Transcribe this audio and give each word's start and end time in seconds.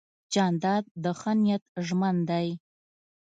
جانداد 0.33 0.85
د 1.03 1.05
ښه 1.19 1.31
نیت 1.41 1.63
ژمن 1.87 2.15
دی. 2.29 2.47